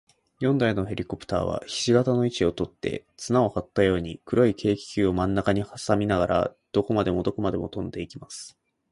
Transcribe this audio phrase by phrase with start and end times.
[0.39, 8.57] 四台のヘリコプターは、ひし形の位置をとって、綱をはったように、黒い軽気球をまんなかにはさみながら、どこまでもどこまでもとんでいきます。